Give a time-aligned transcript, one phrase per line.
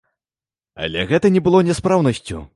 [0.85, 2.45] Але гэта не было няспраўнасцю.